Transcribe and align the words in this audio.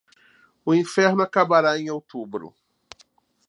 O 0.65 0.73
inferno 0.73 1.21
acabará 1.23 1.77
em 1.77 1.91
outubro 1.91 2.55